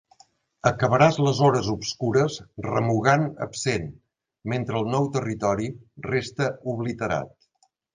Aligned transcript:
Acabaràs 0.69 1.19
les 1.25 1.41
hores 1.47 1.69
obscures 1.73 2.39
remugant 2.69 3.29
absent 3.49 3.87
mentre 4.55 4.83
el 4.83 4.93
nou 4.99 5.09
territori 5.21 5.73
resta 6.13 6.55
obliterat. 6.79 7.43